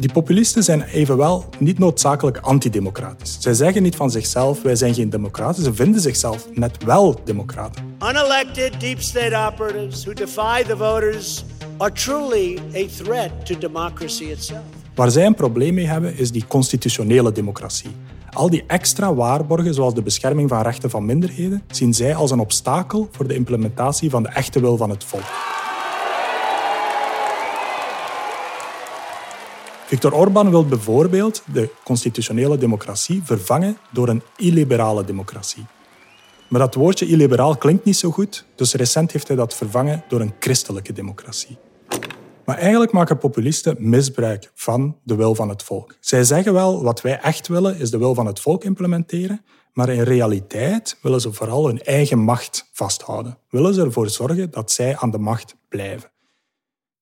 Die 0.00 0.12
populisten 0.12 0.62
zijn 0.62 0.82
evenwel 0.82 1.44
niet 1.58 1.78
noodzakelijk 1.78 2.38
antidemocratisch. 2.38 3.36
Zij 3.40 3.54
zeggen 3.54 3.82
niet 3.82 3.96
van 3.96 4.10
zichzelf, 4.10 4.62
wij 4.62 4.76
zijn 4.76 4.94
geen 4.94 5.10
democraten. 5.10 5.62
Ze 5.62 5.74
vinden 5.74 6.00
zichzelf 6.00 6.48
net 6.54 6.84
wel 6.84 7.20
democraten. 7.24 7.96
Unelected 8.02 8.80
deep 8.80 9.00
state 9.00 9.36
operatives 9.52 10.04
who 10.04 10.12
defy 10.12 10.62
the 10.62 10.76
voters 10.76 11.44
are 11.76 11.92
truly 11.92 12.58
a 12.74 12.86
threat 13.02 13.30
to 13.44 13.58
democracy 13.58 14.24
itself. 14.24 14.62
Waar 14.94 15.10
zij 15.10 15.26
een 15.26 15.34
probleem 15.34 15.74
mee 15.74 15.86
hebben, 15.86 16.16
is 16.16 16.32
die 16.32 16.44
constitutionele 16.48 17.32
democratie. 17.32 17.90
Al 18.30 18.50
die 18.50 18.64
extra 18.66 19.14
waarborgen, 19.14 19.74
zoals 19.74 19.94
de 19.94 20.02
bescherming 20.02 20.48
van 20.48 20.62
rechten 20.62 20.90
van 20.90 21.04
minderheden, 21.04 21.62
zien 21.70 21.94
zij 21.94 22.14
als 22.14 22.30
een 22.30 22.40
obstakel 22.40 23.08
voor 23.12 23.28
de 23.28 23.34
implementatie 23.34 24.10
van 24.10 24.22
de 24.22 24.28
echte 24.28 24.60
wil 24.60 24.76
van 24.76 24.90
het 24.90 25.04
volk. 25.04 25.57
Viktor 29.88 30.12
Orban 30.12 30.50
wil 30.50 30.66
bijvoorbeeld 30.66 31.42
de 31.52 31.70
constitutionele 31.84 32.58
democratie 32.58 33.22
vervangen 33.24 33.76
door 33.92 34.08
een 34.08 34.22
illiberale 34.36 35.04
democratie. 35.04 35.66
Maar 36.48 36.60
dat 36.60 36.74
woordje 36.74 37.06
illiberaal 37.06 37.56
klinkt 37.56 37.84
niet 37.84 37.96
zo 37.96 38.10
goed, 38.10 38.46
dus 38.54 38.74
recent 38.74 39.12
heeft 39.12 39.28
hij 39.28 39.36
dat 39.36 39.54
vervangen 39.54 40.04
door 40.08 40.20
een 40.20 40.34
christelijke 40.38 40.92
democratie. 40.92 41.58
Maar 42.44 42.58
eigenlijk 42.58 42.92
maken 42.92 43.18
populisten 43.18 43.76
misbruik 43.78 44.50
van 44.54 44.96
de 45.02 45.14
wil 45.14 45.34
van 45.34 45.48
het 45.48 45.62
volk. 45.62 45.96
Zij 46.00 46.24
zeggen 46.24 46.52
wel, 46.52 46.82
wat 46.82 47.00
wij 47.00 47.20
echt 47.20 47.48
willen 47.48 47.78
is 47.78 47.90
de 47.90 47.98
wil 47.98 48.14
van 48.14 48.26
het 48.26 48.40
volk 48.40 48.64
implementeren, 48.64 49.44
maar 49.72 49.88
in 49.88 50.02
realiteit 50.02 50.98
willen 51.02 51.20
ze 51.20 51.32
vooral 51.32 51.66
hun 51.66 51.82
eigen 51.82 52.18
macht 52.18 52.68
vasthouden. 52.72 53.38
Willen 53.50 53.74
ze 53.74 53.82
ervoor 53.82 54.08
zorgen 54.08 54.50
dat 54.50 54.70
zij 54.70 54.96
aan 54.96 55.10
de 55.10 55.18
macht 55.18 55.56
blijven. 55.68 56.10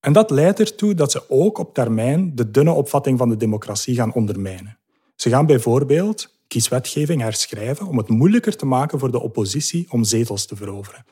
En 0.07 0.13
dat 0.13 0.31
leidt 0.31 0.61
ertoe 0.61 0.95
dat 0.95 1.11
ze 1.11 1.31
ook 1.31 1.59
op 1.59 1.75
termijn 1.75 2.35
de 2.35 2.51
dunne 2.51 2.73
opvatting 2.73 3.19
van 3.19 3.29
de 3.29 3.37
democratie 3.37 3.95
gaan 3.95 4.13
ondermijnen. 4.13 4.79
Ze 5.17 5.29
gaan 5.29 5.47
bijvoorbeeld 5.47 6.39
kieswetgeving 6.49 7.21
herschrijven 7.21 7.87
om 7.87 7.97
het 7.97 8.09
moeilijker 8.09 8.57
te 8.57 8.67
maken 8.67 8.99
voor 8.99 9.11
de 9.11 9.21
oppositie 9.21 9.87
om 9.91 10.05
zetels 10.05 10.47
te 10.47 10.57
veroveren. 10.57 11.05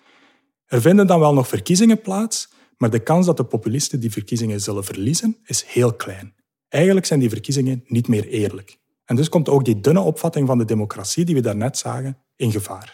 Er 0.66 0.80
vinden 0.80 1.06
dan 1.06 1.20
wel 1.20 1.34
nog 1.34 1.48
verkiezingen 1.48 2.00
plaats, 2.00 2.48
maar 2.76 2.90
de 2.90 2.98
kans 2.98 3.26
dat 3.26 3.36
de 3.36 3.44
populisten 3.44 4.00
die 4.00 4.12
verkiezingen 4.12 4.60
zullen 4.60 4.84
verliezen 4.84 5.36
is 5.44 5.64
heel 5.66 5.92
klein. 5.92 6.34
Eigenlijk 6.68 7.06
zijn 7.06 7.20
die 7.20 7.30
verkiezingen 7.30 7.84
niet 7.86 8.08
meer 8.08 8.28
eerlijk. 8.28 8.78
En 9.04 9.16
dus 9.16 9.28
komt 9.28 9.48
ook 9.48 9.64
die 9.64 9.80
dunne 9.80 10.00
opvatting 10.00 10.46
van 10.46 10.58
de 10.58 10.64
democratie 10.64 11.24
die 11.24 11.34
we 11.34 11.40
daarnet 11.40 11.78
zagen 11.78 12.18
in 12.36 12.52
gevaar. 12.52 12.92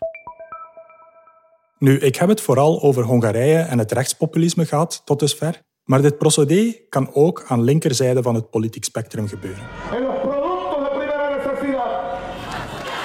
Nu, 1.78 1.98
ik 1.98 2.16
heb 2.16 2.28
het 2.28 2.40
vooral 2.40 2.82
over 2.82 3.02
Hongarije 3.02 3.58
en 3.58 3.78
het 3.78 3.92
rechtspopulisme 3.92 4.66
gehad 4.66 5.02
tot 5.04 5.18
dusver. 5.18 5.68
Maar 5.90 6.02
dit 6.02 6.18
procedé 6.18 6.74
kan 6.88 7.14
ook 7.14 7.44
aan 7.46 7.62
linkerzijde 7.62 8.22
van 8.22 8.34
het 8.34 8.50
politiek 8.50 8.84
spectrum 8.84 9.28
gebeuren. 9.28 9.62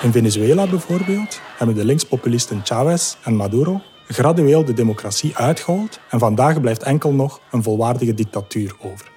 In 0.01 0.11
Venezuela 0.11 0.67
bijvoorbeeld 0.67 1.39
hebben 1.57 1.75
de 1.75 1.85
linkspopulisten 1.85 2.61
Chavez 2.63 3.15
en 3.23 3.35
Maduro 3.35 3.81
gradueel 4.07 4.65
de 4.65 4.73
democratie 4.73 5.37
uitgehold 5.37 5.99
en 6.09 6.19
vandaag 6.19 6.61
blijft 6.61 6.83
enkel 6.83 7.13
nog 7.13 7.41
een 7.51 7.63
volwaardige 7.63 8.13
dictatuur 8.13 8.75
over. 8.81 9.11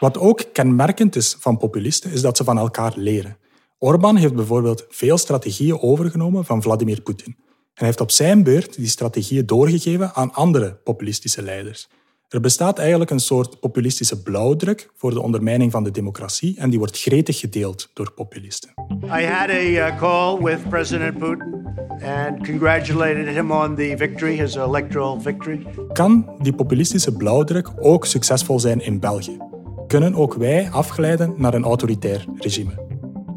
Wat 0.00 0.18
ook 0.18 0.44
kenmerkend 0.52 1.16
is 1.16 1.36
van 1.38 1.58
populisten 1.58 2.12
is 2.12 2.20
dat 2.20 2.36
ze 2.36 2.44
van 2.44 2.58
elkaar 2.58 2.92
leren. 2.96 3.36
Orbán 3.78 4.16
heeft 4.16 4.34
bijvoorbeeld 4.34 4.86
veel 4.88 5.18
strategieën 5.18 5.80
overgenomen 5.80 6.44
van 6.44 6.62
Vladimir 6.62 7.00
Poetin. 7.02 7.43
En 7.74 7.80
hij 7.80 7.86
heeft 7.86 8.00
op 8.00 8.10
zijn 8.10 8.42
beurt 8.42 8.76
die 8.76 8.86
strategieën 8.86 9.46
doorgegeven 9.46 10.14
aan 10.14 10.32
andere 10.32 10.74
populistische 10.84 11.42
leiders. 11.42 11.88
Er 12.28 12.40
bestaat 12.40 12.78
eigenlijk 12.78 13.10
een 13.10 13.20
soort 13.20 13.60
populistische 13.60 14.22
blauwdruk 14.22 14.90
voor 14.96 15.10
de 15.10 15.20
ondermijning 15.20 15.72
van 15.72 15.84
de 15.84 15.90
democratie 15.90 16.58
en 16.58 16.70
die 16.70 16.78
wordt 16.78 17.00
gretig 17.00 17.38
gedeeld 17.38 17.90
door 17.94 18.12
populisten. 18.12 18.70
I 19.04 19.24
had 19.24 19.50
a 19.50 19.60
uh, 19.60 19.98
call 19.98 20.42
with 20.42 20.68
President 20.68 21.18
Putin 21.18 21.66
and 22.02 22.46
congratulated 22.46 23.34
him 23.34 23.50
on 23.50 23.74
the 23.74 23.94
victory, 23.96 24.36
his 24.36 24.54
electoral 24.54 25.20
victory. 25.20 25.66
Kan 25.92 26.36
die 26.38 26.54
populistische 26.54 27.12
blauwdruk 27.12 27.70
ook 27.80 28.06
succesvol 28.06 28.60
zijn 28.60 28.80
in 28.80 29.00
België? 29.00 29.38
Kunnen 29.86 30.14
ook 30.14 30.34
wij 30.34 30.70
afglijden 30.70 31.34
naar 31.36 31.54
een 31.54 31.64
autoritair 31.64 32.24
regime? 32.38 32.83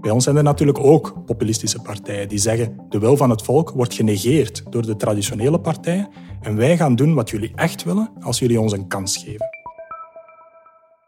Bij 0.07 0.15
ons 0.15 0.25
zijn 0.25 0.37
er 0.37 0.43
natuurlijk 0.43 0.79
ook 0.79 1.25
populistische 1.25 1.81
partijen 1.81 2.27
die 2.27 2.37
zeggen 2.37 2.85
de 2.89 2.99
wil 2.99 3.17
van 3.17 3.29
het 3.29 3.41
volk 3.41 3.69
wordt 3.69 3.93
genegeerd 3.93 4.63
door 4.69 4.85
de 4.85 4.95
traditionele 4.95 5.59
partijen 5.59 6.09
en 6.41 6.55
wij 6.55 6.77
gaan 6.77 6.95
doen 6.95 7.13
wat 7.13 7.29
jullie 7.29 7.51
echt 7.55 7.83
willen 7.83 8.11
als 8.19 8.39
jullie 8.39 8.59
ons 8.59 8.71
een 8.71 8.87
kans 8.87 9.17
geven. 9.17 9.49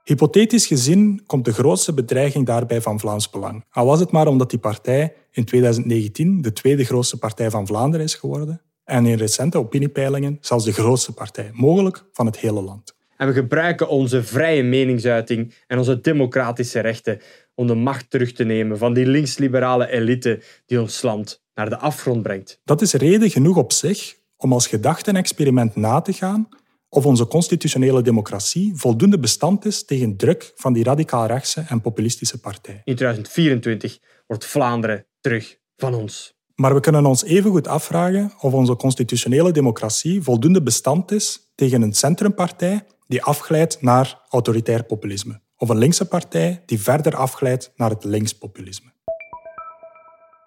Hypothetisch 0.04 0.68
gezien 0.68 1.24
komt 1.26 1.46
de 1.46 1.54
grootste 1.54 1.94
bedreiging 1.94 2.46
daarbij 2.46 2.82
van 2.82 3.00
Vlaams 3.00 3.30
Belang. 3.30 3.66
Al 3.72 3.86
was 3.86 4.00
het 4.00 4.12
maar 4.12 4.28
omdat 4.28 4.50
die 4.50 4.60
partij 4.60 5.14
in 5.32 5.46
2019 5.46 6.42
de 6.42 6.54
tweede 6.54 6.86
grootste 6.86 7.18
partij 7.18 7.50
van 7.50 7.68
Vlaanderen 7.68 8.06
is 8.06 8.16
geworden 8.16 8.62
en 8.84 9.06
in 9.06 9.18
recente 9.18 9.58
opiniepeilingen 9.58 10.38
zelfs 10.42 10.66
de 10.66 10.74
grootste 10.74 11.14
partij, 11.14 11.50
mogelijk 11.54 12.06
van 12.12 12.26
het 12.26 12.40
hele 12.40 12.62
land. 12.62 12.98
En 13.20 13.28
we 13.28 13.34
gebruiken 13.34 13.90
onze 13.90 14.24
vrije 14.24 14.64
meningsuiting 14.64 15.54
en 15.68 15.78
onze 15.78 16.02
democratische 16.02 16.80
rechten 16.80 17.20
om 17.60 17.68
de 17.68 17.76
macht 17.76 18.10
terug 18.10 18.32
te 18.32 18.44
nemen 18.44 18.78
van 18.78 18.94
die 18.94 19.06
linksliberale 19.06 19.90
elite 19.90 20.42
die 20.66 20.82
ons 20.82 21.02
land 21.02 21.44
naar 21.54 21.70
de 21.70 21.78
afgrond 21.78 22.24
brengt. 22.24 22.60
Dat 22.64 22.82
is 22.82 22.94
reden 22.94 23.30
genoeg 23.30 23.58
op 23.58 23.72
zich 23.72 24.16
om 24.38 24.54
als 24.54 24.68
gedachte-experiment 24.68 25.76
na 25.76 26.02
te 26.02 26.14
gaan 26.14 26.50
of 26.90 27.06
onze 27.06 27.28
constitutionele 27.28 28.02
democratie 28.02 28.72
voldoende 28.76 29.20
bestand 29.20 29.66
is 29.66 29.86
tegen 29.86 30.18
druk 30.18 30.52
van 30.56 30.74
die 30.74 30.84
radicaal-rechtse 30.84 31.66
en 31.68 31.82
populistische 31.82 32.40
partij. 32.40 32.82
In 32.84 32.96
2024 32.96 34.00
wordt 34.28 34.46
Vlaanderen 34.46 35.06
terug 35.22 35.58
van 35.76 35.94
ons. 35.94 36.38
Maar 36.56 36.74
we 36.74 36.80
kunnen 36.80 37.06
ons 37.06 37.24
evengoed 37.24 37.68
afvragen 37.68 38.32
of 38.40 38.54
onze 38.54 38.76
constitutionele 38.76 39.52
democratie 39.52 40.22
voldoende 40.22 40.64
bestand 40.64 41.12
is 41.12 41.52
tegen 41.56 41.82
een 41.82 41.94
centrumpartij 41.94 42.86
die 43.08 43.24
afglijdt 43.24 43.82
naar 43.82 44.22
autoritair 44.30 44.84
populisme, 44.84 45.42
of 45.60 45.70
een 45.70 45.78
linkse 45.78 46.06
partij 46.06 46.64
die 46.66 46.82
verder 46.82 47.16
afglijdt 47.16 47.72
naar 47.76 47.90
het 47.90 48.04
linkspopulisme. 48.04 48.92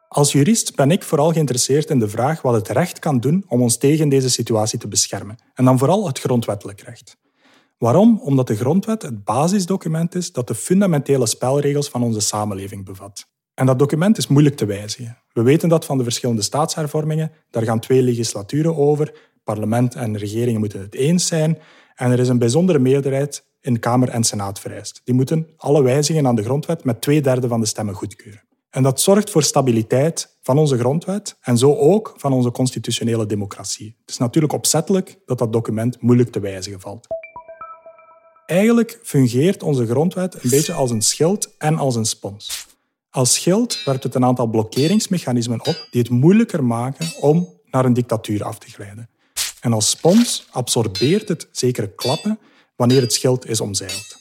Als 0.08 0.32
jurist 0.32 0.76
ben 0.76 0.90
ik 0.90 1.02
vooral 1.02 1.32
geïnteresseerd 1.32 1.90
in 1.90 1.98
de 1.98 2.08
vraag 2.08 2.42
wat 2.42 2.54
het 2.54 2.68
recht 2.68 2.98
kan 2.98 3.20
doen 3.20 3.44
om 3.48 3.62
ons 3.62 3.76
tegen 3.76 4.08
deze 4.08 4.30
situatie 4.30 4.78
te 4.78 4.88
beschermen, 4.88 5.38
en 5.54 5.64
dan 5.64 5.78
vooral 5.78 6.06
het 6.06 6.18
grondwettelijk 6.18 6.80
recht. 6.80 7.16
Waarom? 7.78 8.20
Omdat 8.22 8.46
de 8.46 8.56
grondwet 8.56 9.02
het 9.02 9.24
basisdocument 9.24 10.14
is 10.14 10.32
dat 10.32 10.46
de 10.46 10.54
fundamentele 10.54 11.26
spelregels 11.26 11.88
van 11.88 12.02
onze 12.02 12.20
samenleving 12.20 12.84
bevat. 12.84 13.26
En 13.54 13.66
dat 13.66 13.78
document 13.78 14.18
is 14.18 14.26
moeilijk 14.26 14.56
te 14.56 14.64
wijzigen. 14.64 15.18
We 15.32 15.42
weten 15.42 15.68
dat 15.68 15.84
van 15.84 15.98
de 15.98 16.04
verschillende 16.04 16.42
staatshervormingen. 16.42 17.32
Daar 17.50 17.62
gaan 17.62 17.80
twee 17.80 18.02
legislaturen 18.02 18.76
over. 18.76 19.30
Parlement 19.44 19.94
en 19.94 20.18
regeringen 20.18 20.60
moeten 20.60 20.80
het 20.80 20.94
eens 20.94 21.26
zijn. 21.26 21.58
En 21.94 22.10
er 22.10 22.18
is 22.18 22.28
een 22.28 22.38
bijzondere 22.38 22.78
meerderheid 22.78 23.44
in 23.60 23.78
Kamer 23.78 24.08
en 24.08 24.24
Senaat 24.24 24.60
vereist. 24.60 25.00
Die 25.04 25.14
moeten 25.14 25.46
alle 25.56 25.82
wijzigingen 25.82 26.28
aan 26.28 26.34
de 26.34 26.42
grondwet 26.42 26.84
met 26.84 27.00
twee 27.00 27.20
derde 27.20 27.48
van 27.48 27.60
de 27.60 27.66
stemmen 27.66 27.94
goedkeuren. 27.94 28.42
En 28.70 28.82
dat 28.82 29.00
zorgt 29.00 29.30
voor 29.30 29.42
stabiliteit 29.42 30.36
van 30.42 30.58
onze 30.58 30.78
grondwet 30.78 31.36
en 31.40 31.58
zo 31.58 31.76
ook 31.76 32.14
van 32.16 32.32
onze 32.32 32.50
constitutionele 32.50 33.26
democratie. 33.26 33.96
Het 34.00 34.10
is 34.10 34.18
natuurlijk 34.18 34.52
opzettelijk 34.52 35.18
dat 35.26 35.38
dat 35.38 35.52
document 35.52 36.02
moeilijk 36.02 36.32
te 36.32 36.40
wijzigen 36.40 36.80
valt. 36.80 37.06
Eigenlijk 38.46 39.00
fungeert 39.02 39.62
onze 39.62 39.86
grondwet 39.86 40.34
een 40.34 40.50
beetje 40.50 40.72
als 40.72 40.90
een 40.90 41.02
schild 41.02 41.56
en 41.58 41.78
als 41.78 41.96
een 41.96 42.04
spons. 42.04 42.66
Als 43.10 43.34
schild 43.34 43.84
werpt 43.84 44.02
het 44.02 44.14
een 44.14 44.24
aantal 44.24 44.46
blokkeringsmechanismen 44.46 45.66
op 45.66 45.88
die 45.90 46.00
het 46.00 46.10
moeilijker 46.10 46.64
maken 46.64 47.06
om 47.20 47.48
naar 47.70 47.84
een 47.84 47.92
dictatuur 47.92 48.44
af 48.44 48.58
te 48.58 48.70
glijden. 48.70 49.08
En 49.62 49.72
als 49.72 49.90
spons 49.90 50.46
absorbeert 50.50 51.28
het 51.28 51.48
zekere 51.50 51.94
klappen 51.94 52.38
wanneer 52.76 53.00
het 53.00 53.12
schild 53.12 53.48
is 53.48 53.60
omzeild. 53.60 54.16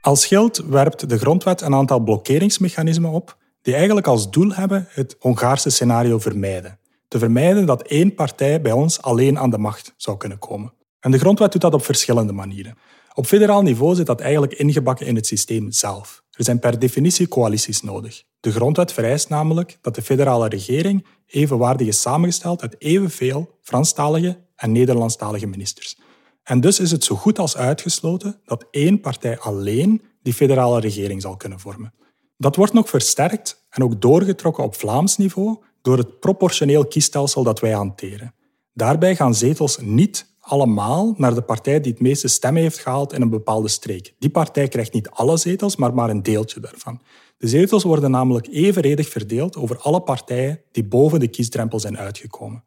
Als 0.00 0.20
schild 0.20 0.56
werpt 0.56 1.08
de 1.08 1.18
grondwet 1.18 1.60
een 1.60 1.74
aantal 1.74 2.00
blokkeringsmechanismen 2.00 3.10
op 3.10 3.36
die 3.62 3.74
eigenlijk 3.74 4.06
als 4.06 4.30
doel 4.30 4.52
hebben 4.52 4.86
het 4.90 5.16
Hongaarse 5.18 5.70
scenario 5.70 6.18
vermijden. 6.18 6.78
Te 7.08 7.18
vermijden 7.18 7.66
dat 7.66 7.82
één 7.82 8.14
partij 8.14 8.60
bij 8.60 8.72
ons 8.72 9.02
alleen 9.02 9.38
aan 9.38 9.50
de 9.50 9.58
macht 9.58 9.94
zou 9.96 10.16
kunnen 10.16 10.38
komen. 10.38 10.72
En 11.00 11.10
de 11.10 11.18
grondwet 11.18 11.52
doet 11.52 11.60
dat 11.60 11.74
op 11.74 11.84
verschillende 11.84 12.32
manieren. 12.32 12.78
Op 13.14 13.26
federaal 13.26 13.62
niveau 13.62 13.94
zit 13.94 14.06
dat 14.06 14.20
eigenlijk 14.20 14.52
ingebakken 14.52 15.06
in 15.06 15.14
het 15.14 15.26
systeem 15.26 15.72
zelf. 15.72 16.22
Er 16.30 16.44
zijn 16.44 16.58
per 16.58 16.78
definitie 16.78 17.28
coalities 17.28 17.82
nodig. 17.82 18.22
De 18.40 18.52
grondwet 18.52 18.92
vereist 18.92 19.28
namelijk 19.28 19.78
dat 19.80 19.94
de 19.94 20.02
federale 20.02 20.48
regering 20.48 21.06
evenwaardig 21.30 21.86
is 21.86 22.00
samengesteld 22.00 22.62
uit 22.62 22.74
evenveel 22.78 23.58
Franstalige 23.62 24.38
en 24.56 24.72
Nederlandstalige 24.72 25.46
ministers. 25.46 25.98
En 26.42 26.60
dus 26.60 26.80
is 26.80 26.90
het 26.90 27.04
zo 27.04 27.14
goed 27.14 27.38
als 27.38 27.56
uitgesloten 27.56 28.40
dat 28.44 28.66
één 28.70 29.00
partij 29.00 29.38
alleen 29.38 30.02
die 30.22 30.34
federale 30.34 30.80
regering 30.80 31.22
zal 31.22 31.36
kunnen 31.36 31.60
vormen. 31.60 31.94
Dat 32.36 32.56
wordt 32.56 32.72
nog 32.72 32.88
versterkt 32.88 33.66
en 33.68 33.82
ook 33.82 34.00
doorgetrokken 34.00 34.64
op 34.64 34.74
Vlaams 34.74 35.16
niveau 35.16 35.62
door 35.82 35.98
het 35.98 36.20
proportioneel 36.20 36.86
kiesstelsel 36.86 37.42
dat 37.42 37.60
wij 37.60 37.72
hanteren. 37.72 38.34
Daarbij 38.72 39.16
gaan 39.16 39.34
zetels 39.34 39.78
niet 39.78 40.29
allemaal 40.40 41.14
naar 41.16 41.34
de 41.34 41.42
partij 41.42 41.80
die 41.80 41.92
het 41.92 42.00
meeste 42.00 42.28
stemmen 42.28 42.62
heeft 42.62 42.78
gehaald 42.78 43.12
in 43.12 43.22
een 43.22 43.30
bepaalde 43.30 43.68
streek. 43.68 44.14
Die 44.18 44.30
partij 44.30 44.68
krijgt 44.68 44.92
niet 44.92 45.10
alle 45.10 45.36
zetels, 45.36 45.76
maar 45.76 45.94
maar 45.94 46.10
een 46.10 46.22
deeltje 46.22 46.60
daarvan. 46.60 47.00
De 47.38 47.48
zetels 47.48 47.82
worden 47.82 48.10
namelijk 48.10 48.48
evenredig 48.50 49.08
verdeeld 49.08 49.56
over 49.56 49.78
alle 49.78 50.00
partijen 50.00 50.60
die 50.72 50.84
boven 50.84 51.20
de 51.20 51.28
kiesdrempel 51.28 51.80
zijn 51.80 51.98
uitgekomen. 51.98 52.64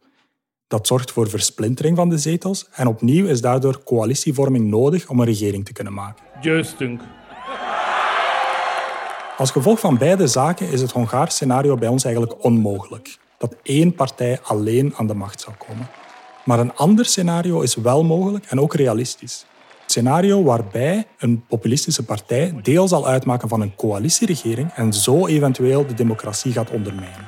Dat 0.68 0.88
zorgt 0.88 1.12
voor 1.12 1.30
versplintering 1.30 1.98
van 1.98 2.10
de 2.10 2.18
zetels 2.18 2.68
en 2.72 2.88
opnieuw 2.88 3.26
is 3.26 3.42
daardoor 3.42 3.84
coalitievorming 3.84 4.66
nodig 4.66 5.10
om 5.10 5.20
een 5.20 5.26
regering 5.26 5.66
te 5.66 5.74
kunnen 5.74 5.94
maken. 5.94 6.26
Juistunk. 6.42 7.02
Als 9.38 9.52
gevolg 9.52 9.80
van 9.80 9.98
beide 9.98 10.28
zaken 10.28 10.70
is 10.70 10.82
het 10.82 10.92
Hongaars 10.92 11.36
scenario 11.36 11.76
bij 11.76 11.88
ons 11.88 12.04
eigenlijk 12.04 12.44
onmogelijk. 12.44 13.18
Dat 13.38 13.56
één 13.64 13.96
partij 13.96 14.40
alleen 14.42 14.94
aan 14.96 15.08
de 15.08 15.14
macht 15.14 15.42
zou 15.42 15.56
komen. 15.68 15.88
Maar 16.46 16.60
een 16.60 16.76
ander 16.76 17.06
scenario 17.06 17.62
is 17.62 17.76
wel 17.76 18.04
mogelijk 18.04 18.46
en 18.46 18.60
ook 18.60 18.74
realistisch. 18.74 19.46
Het 19.82 19.92
scenario 19.92 20.44
waarbij 20.44 21.08
een 21.18 21.46
populistische 21.46 22.06
partij 22.06 22.60
deel 22.62 22.88
zal 22.88 23.08
uitmaken 23.08 23.50
van 23.50 23.62
een 23.62 23.76
coalitieregering 23.76 24.72
en 24.74 24.94
zo 24.94 25.28
eventueel 25.28 25.88
de 25.88 25.94
democratie 25.94 26.52
gaat 26.52 26.72
ondermijnen. 26.72 27.28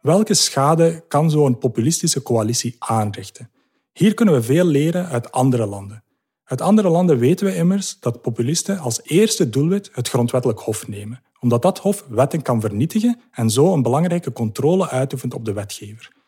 Welke 0.00 0.34
schade 0.34 1.04
kan 1.08 1.30
zo'n 1.30 1.58
populistische 1.58 2.22
coalitie 2.22 2.76
aanrichten? 2.78 3.50
Hier 3.92 4.14
kunnen 4.14 4.34
we 4.34 4.42
veel 4.42 4.64
leren 4.64 5.06
uit 5.08 5.32
andere 5.32 5.66
landen. 5.66 6.04
Uit 6.44 6.60
andere 6.60 6.88
landen 6.88 7.18
weten 7.18 7.46
we 7.46 7.54
immers 7.54 7.96
dat 8.00 8.22
populisten 8.22 8.78
als 8.78 9.00
eerste 9.02 9.48
doelwit 9.48 9.90
het 9.92 10.08
grondwettelijk 10.08 10.60
hof 10.60 10.88
nemen, 10.88 11.22
omdat 11.40 11.62
dat 11.62 11.78
hof 11.78 12.04
wetten 12.08 12.42
kan 12.42 12.60
vernietigen 12.60 13.20
en 13.30 13.50
zo 13.50 13.72
een 13.72 13.82
belangrijke 13.82 14.32
controle 14.32 14.88
uitoefent 14.88 15.34
op 15.34 15.44
de 15.44 15.52
wetgever. 15.52 16.21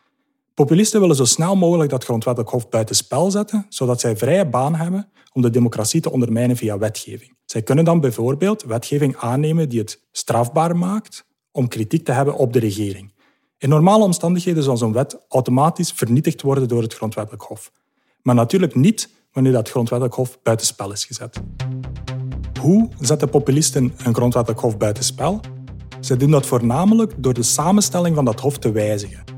Populisten 0.54 1.00
willen 1.00 1.16
zo 1.16 1.24
snel 1.24 1.56
mogelijk 1.56 1.90
dat 1.90 2.04
grondwettelijk 2.04 2.52
hof 2.52 2.68
buitenspel 2.68 3.30
zetten, 3.30 3.66
zodat 3.68 4.00
zij 4.00 4.16
vrije 4.16 4.46
baan 4.46 4.74
hebben 4.74 5.08
om 5.32 5.42
de 5.42 5.50
democratie 5.50 6.00
te 6.00 6.10
ondermijnen 6.10 6.56
via 6.56 6.78
wetgeving. 6.78 7.36
Zij 7.44 7.62
kunnen 7.62 7.84
dan 7.84 8.00
bijvoorbeeld 8.00 8.62
wetgeving 8.62 9.16
aannemen 9.16 9.68
die 9.68 9.78
het 9.78 10.00
strafbaar 10.12 10.76
maakt 10.76 11.26
om 11.52 11.68
kritiek 11.68 12.04
te 12.04 12.12
hebben 12.12 12.34
op 12.34 12.52
de 12.52 12.58
regering. 12.58 13.12
In 13.58 13.68
normale 13.68 14.04
omstandigheden 14.04 14.62
zal 14.62 14.76
zo'n 14.76 14.92
wet 14.92 15.18
automatisch 15.28 15.92
vernietigd 15.92 16.42
worden 16.42 16.68
door 16.68 16.82
het 16.82 16.94
grondwettelijk 16.94 17.42
hof. 17.42 17.72
Maar 18.22 18.34
natuurlijk 18.34 18.74
niet 18.74 19.10
wanneer 19.32 19.52
dat 19.52 19.70
grondwettelijk 19.70 20.16
hof 20.16 20.42
buitenspel 20.42 20.92
is 20.92 21.04
gezet. 21.04 21.40
Hoe 22.60 22.88
zetten 23.00 23.28
populisten 23.28 23.94
een 24.04 24.14
grondwettelijk 24.14 24.60
hof 24.60 24.76
buitenspel? 24.76 25.40
Ze 26.00 26.16
doen 26.16 26.30
dat 26.30 26.46
voornamelijk 26.46 27.12
door 27.16 27.34
de 27.34 27.42
samenstelling 27.42 28.14
van 28.14 28.24
dat 28.24 28.40
hof 28.40 28.58
te 28.58 28.72
wijzigen. 28.72 29.33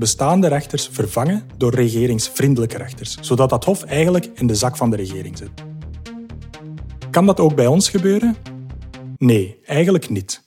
Bestaande 0.00 0.48
rechters 0.48 0.88
vervangen 0.92 1.48
door 1.56 1.74
regeringsvriendelijke 1.74 2.76
rechters, 2.76 3.16
zodat 3.20 3.50
dat 3.50 3.64
hof 3.64 3.82
eigenlijk 3.82 4.30
in 4.34 4.46
de 4.46 4.54
zak 4.54 4.76
van 4.76 4.90
de 4.90 4.96
regering 4.96 5.38
zit. 5.38 5.50
Kan 7.10 7.26
dat 7.26 7.40
ook 7.40 7.54
bij 7.54 7.66
ons 7.66 7.88
gebeuren? 7.88 8.36
Nee, 9.16 9.60
eigenlijk 9.64 10.08
niet. 10.08 10.42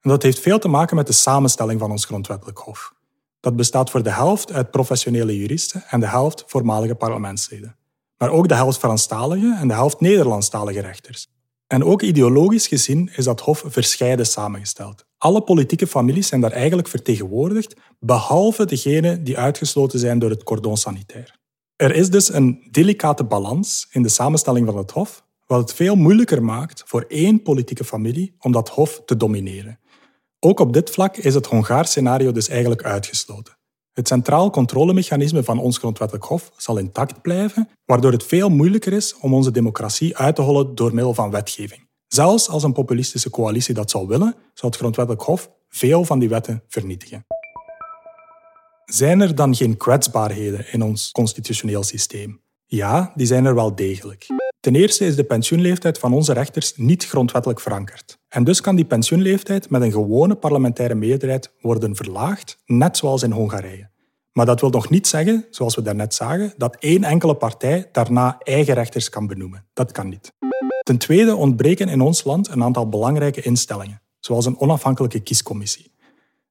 En 0.00 0.10
dat 0.10 0.22
heeft 0.22 0.38
veel 0.38 0.58
te 0.58 0.68
maken 0.68 0.96
met 0.96 1.06
de 1.06 1.12
samenstelling 1.12 1.80
van 1.80 1.90
ons 1.90 2.04
grondwettelijk 2.04 2.58
hof. 2.58 2.94
Dat 3.40 3.56
bestaat 3.56 3.90
voor 3.90 4.02
de 4.02 4.10
helft 4.10 4.52
uit 4.52 4.70
professionele 4.70 5.36
juristen 5.36 5.82
en 5.88 6.00
de 6.00 6.08
helft 6.08 6.44
voormalige 6.46 6.94
parlementsleden 6.94 7.76
maar 8.22 8.30
ook 8.30 8.48
de 8.48 8.54
helft 8.54 8.78
Franstalige 8.78 9.56
en 9.60 9.68
de 9.68 9.74
helft 9.74 10.00
Nederlandstalige 10.00 10.80
rechters. 10.80 11.28
En 11.72 11.84
ook 11.84 12.02
ideologisch 12.02 12.66
gezien 12.66 13.10
is 13.16 13.24
dat 13.24 13.40
hof 13.40 13.64
verscheiden 13.66 14.26
samengesteld. 14.26 15.04
Alle 15.18 15.42
politieke 15.42 15.86
families 15.86 16.26
zijn 16.26 16.40
daar 16.40 16.52
eigenlijk 16.52 16.88
vertegenwoordigd, 16.88 17.76
behalve 17.98 18.64
degenen 18.64 19.24
die 19.24 19.38
uitgesloten 19.38 19.98
zijn 19.98 20.18
door 20.18 20.30
het 20.30 20.42
cordon 20.42 20.76
sanitair. 20.76 21.38
Er 21.76 21.94
is 21.94 22.10
dus 22.10 22.32
een 22.32 22.68
delicate 22.70 23.24
balans 23.24 23.86
in 23.90 24.02
de 24.02 24.08
samenstelling 24.08 24.66
van 24.66 24.76
het 24.76 24.90
Hof, 24.90 25.24
wat 25.46 25.60
het 25.60 25.74
veel 25.74 25.94
moeilijker 25.94 26.42
maakt 26.42 26.82
voor 26.86 27.04
één 27.08 27.42
politieke 27.42 27.84
familie 27.84 28.34
om 28.38 28.52
dat 28.52 28.68
Hof 28.68 29.02
te 29.04 29.16
domineren. 29.16 29.78
Ook 30.38 30.60
op 30.60 30.72
dit 30.72 30.90
vlak 30.90 31.16
is 31.16 31.34
het 31.34 31.46
Hongaars 31.46 31.90
scenario 31.90 32.32
dus 32.32 32.48
eigenlijk 32.48 32.82
uitgesloten. 32.82 33.56
Het 33.92 34.08
centraal 34.08 34.50
controlemechanisme 34.50 35.42
van 35.42 35.58
ons 35.58 35.78
grondwettelijk 35.78 36.26
hof 36.26 36.52
zal 36.56 36.78
intact 36.78 37.22
blijven, 37.22 37.68
waardoor 37.84 38.12
het 38.12 38.24
veel 38.24 38.48
moeilijker 38.48 38.92
is 38.92 39.16
om 39.18 39.34
onze 39.34 39.50
democratie 39.50 40.16
uit 40.16 40.36
te 40.36 40.42
hollen 40.42 40.74
door 40.74 40.94
middel 40.94 41.14
van 41.14 41.30
wetgeving. 41.30 41.88
Zelfs 42.06 42.48
als 42.48 42.62
een 42.62 42.72
populistische 42.72 43.30
coalitie 43.30 43.74
dat 43.74 43.90
zou 43.90 44.06
willen, 44.06 44.34
zou 44.54 44.72
het 44.72 44.76
grondwettelijk 44.76 45.24
hof 45.24 45.50
veel 45.68 46.04
van 46.04 46.18
die 46.18 46.28
wetten 46.28 46.62
vernietigen. 46.68 47.26
Zijn 48.84 49.20
er 49.20 49.34
dan 49.34 49.54
geen 49.54 49.76
kwetsbaarheden 49.76 50.72
in 50.72 50.82
ons 50.82 51.10
constitutioneel 51.10 51.82
systeem? 51.82 52.40
Ja, 52.66 53.12
die 53.14 53.26
zijn 53.26 53.44
er 53.44 53.54
wel 53.54 53.74
degelijk. 53.74 54.26
Ten 54.62 54.74
eerste 54.74 55.06
is 55.06 55.16
de 55.16 55.24
pensioenleeftijd 55.24 55.98
van 55.98 56.12
onze 56.12 56.32
rechters 56.32 56.76
niet 56.76 57.04
grondwettelijk 57.04 57.60
verankerd. 57.60 58.18
En 58.28 58.44
dus 58.44 58.60
kan 58.60 58.76
die 58.76 58.84
pensioenleeftijd 58.84 59.70
met 59.70 59.82
een 59.82 59.92
gewone 59.92 60.34
parlementaire 60.34 60.94
meerderheid 60.94 61.52
worden 61.60 61.96
verlaagd, 61.96 62.58
net 62.66 62.96
zoals 62.96 63.22
in 63.22 63.30
Hongarije. 63.30 63.90
Maar 64.32 64.46
dat 64.46 64.60
wil 64.60 64.70
nog 64.70 64.90
niet 64.90 65.06
zeggen, 65.06 65.46
zoals 65.50 65.74
we 65.74 65.82
daarnet 65.82 66.14
zagen, 66.14 66.54
dat 66.56 66.76
één 66.76 67.04
enkele 67.04 67.34
partij 67.34 67.88
daarna 67.92 68.38
eigen 68.38 68.74
rechters 68.74 69.08
kan 69.08 69.26
benoemen. 69.26 69.66
Dat 69.72 69.92
kan 69.92 70.08
niet. 70.08 70.32
Ten 70.82 70.98
tweede 70.98 71.36
ontbreken 71.36 71.88
in 71.88 72.00
ons 72.00 72.24
land 72.24 72.48
een 72.48 72.62
aantal 72.62 72.88
belangrijke 72.88 73.42
instellingen, 73.42 74.02
zoals 74.20 74.46
een 74.46 74.60
onafhankelijke 74.60 75.20
kiescommissie. 75.20 75.91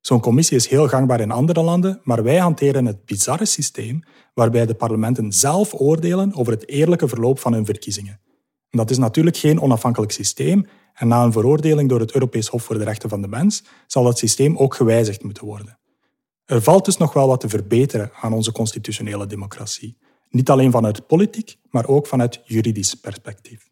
Zo'n 0.02 0.20
commissie 0.20 0.58
is 0.58 0.68
heel 0.68 0.88
gangbaar 0.88 1.20
in 1.20 1.32
andere 1.32 1.62
landen, 1.62 2.00
maar 2.04 2.24
wij 2.24 2.38
hanteren 2.38 2.86
het 2.86 3.06
bizarre 3.06 3.46
systeem 3.46 4.04
waarbij 4.34 4.66
de 4.66 4.74
parlementen 4.74 5.32
zelf 5.32 5.74
oordelen 5.74 6.34
over 6.36 6.54
het 6.54 6.68
eerlijke 6.68 7.08
verloop 7.08 7.40
van 7.40 7.54
hun 7.54 7.66
verkiezingen. 7.66 8.20
dat 8.70 8.90
is 8.90 8.98
natuurlijk 8.98 9.38
geen 9.38 9.62
onafhankelijk 9.62 10.12
systeem 10.12 10.66
en 10.94 11.08
na 11.08 11.24
een 11.24 11.32
veroordeling 11.32 11.90
door 11.90 12.00
het 12.00 12.14
Europees 12.14 12.48
Hof 12.48 12.64
voor 12.64 12.78
de 12.78 12.84
Rechten 12.84 13.10
van 13.10 13.22
de 13.22 13.28
Mens 13.28 13.64
zal 13.88 14.04
dat 14.04 14.18
systeem 14.18 14.58
ook 14.58 14.76
gewijzigd 14.76 15.24
moeten 15.24 15.46
worden. 15.46 15.80
Er 16.46 16.62
valt 16.62 16.86
dus 16.86 16.98
nog 16.98 17.14
wel 17.14 17.28
wat 17.28 17.40
te 17.40 17.50
verbeteren 17.50 18.12
aan 18.22 18.34
onze 18.34 18.52
constitutionele 18.52 19.28
democratie. 19.28 19.98
Niet 20.30 20.50
alleen 20.50 20.72
vanuit 20.72 21.08
politiek, 21.08 21.58
maar 21.70 21.88
ook 21.88 22.08
vanuit 22.08 22.42
juridisch 22.44 22.96
perspectief. 22.96 23.70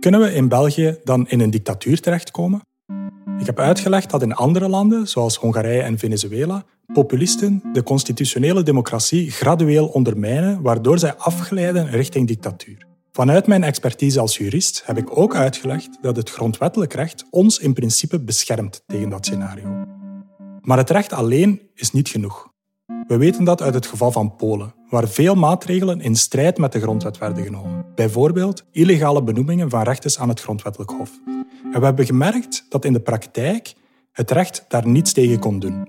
Kunnen 0.00 0.20
we 0.20 0.34
in 0.34 0.48
België 0.48 1.00
dan 1.04 1.28
in 1.28 1.40
een 1.40 1.50
dictatuur 1.50 2.00
terechtkomen? 2.00 2.68
Ik 3.38 3.46
heb 3.46 3.58
uitgelegd 3.58 4.10
dat 4.10 4.22
in 4.22 4.34
andere 4.34 4.68
landen, 4.68 5.08
zoals 5.08 5.36
Hongarije 5.36 5.82
en 5.82 5.98
Venezuela, 5.98 6.64
populisten 6.92 7.62
de 7.72 7.82
constitutionele 7.82 8.62
democratie 8.62 9.30
gradueel 9.30 9.86
ondermijnen, 9.86 10.62
waardoor 10.62 10.98
zij 10.98 11.14
afglijden 11.14 11.90
richting 11.90 12.26
dictatuur. 12.26 12.86
Vanuit 13.12 13.46
mijn 13.46 13.64
expertise 13.64 14.20
als 14.20 14.36
jurist 14.36 14.82
heb 14.84 14.98
ik 14.98 15.18
ook 15.18 15.34
uitgelegd 15.34 15.98
dat 16.00 16.16
het 16.16 16.30
grondwettelijk 16.30 16.92
recht 16.92 17.24
ons 17.30 17.58
in 17.58 17.72
principe 17.72 18.20
beschermt 18.20 18.82
tegen 18.86 19.08
dat 19.08 19.26
scenario. 19.26 19.84
Maar 20.60 20.78
het 20.78 20.90
recht 20.90 21.12
alleen 21.12 21.60
is 21.74 21.92
niet 21.92 22.08
genoeg. 22.08 22.48
We 23.06 23.16
weten 23.16 23.44
dat 23.44 23.62
uit 23.62 23.74
het 23.74 23.86
geval 23.86 24.12
van 24.12 24.36
Polen, 24.36 24.74
waar 24.90 25.08
veel 25.08 25.34
maatregelen 25.34 26.00
in 26.00 26.16
strijd 26.16 26.58
met 26.58 26.72
de 26.72 26.80
grondwet 26.80 27.18
werden 27.18 27.44
genomen. 27.44 27.84
Bijvoorbeeld 27.94 28.64
illegale 28.72 29.22
benoemingen 29.22 29.70
van 29.70 29.82
rechters 29.82 30.18
aan 30.18 30.28
het 30.28 30.40
grondwettelijk 30.40 30.90
hof. 30.90 31.10
En 31.72 31.80
we 31.80 31.84
hebben 31.84 32.06
gemerkt 32.06 32.66
dat 32.68 32.84
in 32.84 32.92
de 32.92 33.00
praktijk 33.00 33.74
het 34.12 34.30
recht 34.30 34.64
daar 34.68 34.86
niets 34.86 35.12
tegen 35.12 35.38
kon 35.38 35.58
doen. 35.58 35.88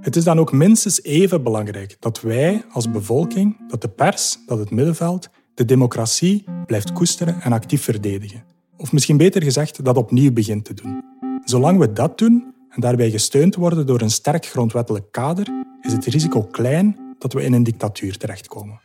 Het 0.00 0.16
is 0.16 0.24
dan 0.24 0.38
ook 0.38 0.52
minstens 0.52 1.02
even 1.02 1.42
belangrijk 1.42 1.96
dat 2.00 2.20
wij 2.20 2.64
als 2.72 2.90
bevolking, 2.90 3.68
dat 3.68 3.82
de 3.82 3.88
pers, 3.88 4.38
dat 4.46 4.58
het 4.58 4.70
middenveld, 4.70 5.28
de 5.54 5.64
democratie 5.64 6.44
blijft 6.66 6.92
koesteren 6.92 7.40
en 7.40 7.52
actief 7.52 7.82
verdedigen. 7.82 8.44
Of 8.76 8.92
misschien 8.92 9.16
beter 9.16 9.42
gezegd, 9.42 9.84
dat 9.84 9.96
opnieuw 9.96 10.32
begint 10.32 10.64
te 10.64 10.74
doen. 10.74 11.04
Zolang 11.44 11.78
we 11.78 11.92
dat 11.92 12.18
doen 12.18 12.54
en 12.68 12.80
daarbij 12.80 13.10
gesteund 13.10 13.54
worden 13.54 13.86
door 13.86 14.00
een 14.00 14.10
sterk 14.10 14.46
grondwettelijk 14.46 15.12
kader, 15.12 15.48
is 15.80 15.92
het 15.92 16.04
risico 16.04 16.42
klein 16.42 17.07
dat 17.18 17.32
we 17.32 17.42
in 17.42 17.52
een 17.52 17.62
dictatuur 17.62 18.16
terechtkomen. 18.16 18.80